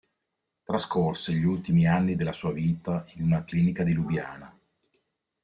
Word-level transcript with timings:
Trascorse 0.63 1.31
gli 1.31 1.43
ultimi 1.45 1.85
anni 1.87 2.15
della 2.15 2.33
sua 2.33 2.51
vita 2.51 3.05
in 3.13 3.21
una 3.21 3.43
clinica 3.43 3.83
di 3.83 3.93
Lubiana. 3.93 4.51